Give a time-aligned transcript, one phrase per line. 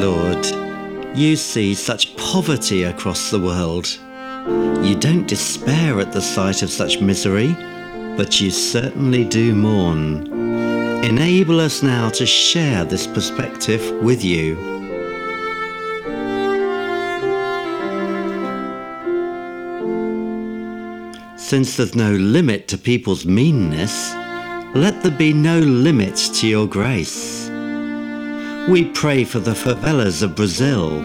[0.00, 0.46] Lord,
[1.14, 3.86] you see such poverty across the world.
[4.82, 7.54] You don't despair at the sight of such misery,
[8.16, 10.26] but you certainly do mourn.
[11.04, 14.56] Enable us now to share this perspective with you.
[21.36, 24.14] Since there's no limit to people's meanness,
[24.74, 27.49] let there be no limit to your grace.
[28.68, 31.00] We pray for the favelas of Brazil.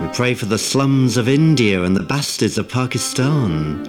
[0.00, 3.86] We pray for the slums of India and the bastis of Pakistan.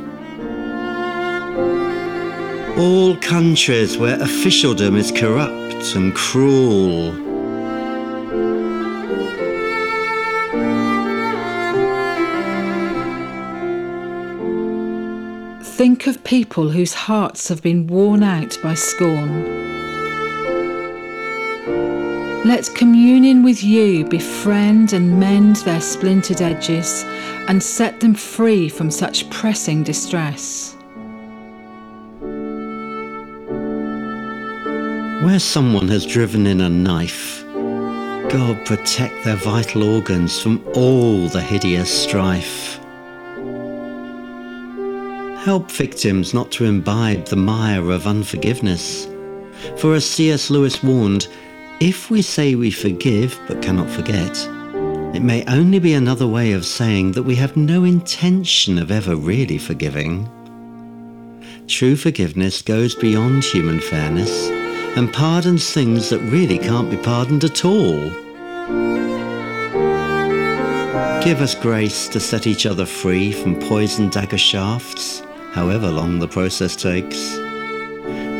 [2.77, 7.11] All countries where officialdom is corrupt and cruel.
[15.61, 19.88] Think of people whose hearts have been worn out by scorn.
[22.49, 27.03] Let communion with you befriend and mend their splintered edges
[27.47, 30.75] and set them free from such pressing distress.
[35.23, 37.43] Where someone has driven in a knife,
[38.31, 42.79] God protect their vital organs from all the hideous strife.
[45.45, 49.07] Help victims not to imbibe the mire of unforgiveness.
[49.77, 50.49] For as C.S.
[50.49, 51.27] Lewis warned,
[51.79, 54.35] if we say we forgive but cannot forget,
[55.15, 59.15] it may only be another way of saying that we have no intention of ever
[59.15, 60.29] really forgiving.
[61.67, 64.49] True forgiveness goes beyond human fairness
[64.97, 68.09] and pardons things that really can't be pardoned at all.
[71.23, 75.21] Give us grace to set each other free from poison dagger shafts,
[75.53, 77.38] however long the process takes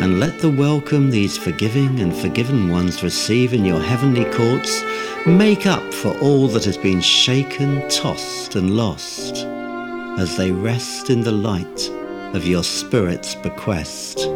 [0.02, 4.82] and let the welcome these forgiving and forgiven ones receive in your heavenly courts
[5.26, 9.46] make up for all that has been shaken, tossed, and lost,
[10.18, 11.90] as they rest in the light
[12.34, 14.28] of your Spirit's bequest.